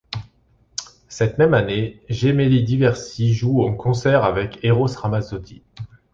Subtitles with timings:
[1.09, 5.61] Cette même année, Gemelli DiVersi joue en concert avec Eros Ramazzotti.